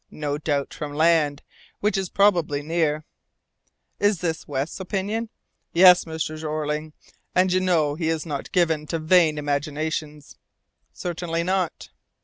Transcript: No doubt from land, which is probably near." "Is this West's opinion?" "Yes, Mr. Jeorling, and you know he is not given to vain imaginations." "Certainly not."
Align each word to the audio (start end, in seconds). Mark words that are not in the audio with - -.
No 0.09 0.39
doubt 0.39 0.73
from 0.73 0.95
land, 0.95 1.43
which 1.79 1.95
is 1.95 2.09
probably 2.09 2.63
near." 2.63 3.05
"Is 3.99 4.19
this 4.19 4.47
West's 4.47 4.79
opinion?" 4.79 5.29
"Yes, 5.73 6.05
Mr. 6.05 6.35
Jeorling, 6.39 6.93
and 7.35 7.53
you 7.53 7.59
know 7.59 7.93
he 7.93 8.09
is 8.09 8.25
not 8.25 8.51
given 8.51 8.87
to 8.87 8.97
vain 8.97 9.37
imaginations." 9.37 10.39
"Certainly 10.91 11.43
not." 11.43 11.89